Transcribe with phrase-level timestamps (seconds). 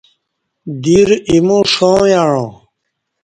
[0.83, 2.47] دیر ایمو ݜاں یعاں